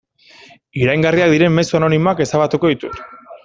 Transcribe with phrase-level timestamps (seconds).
[0.83, 3.03] Iraingarriak diren mezu anonimoak ezabatuko ditut.